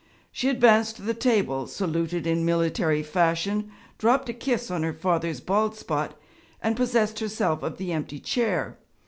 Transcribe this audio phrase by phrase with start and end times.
[0.31, 5.41] She advanced to the table, saluted in military fashion, dropped a kiss on her father's
[5.41, 6.19] bald spot,
[6.59, 8.79] and possessed herself of the empty chair.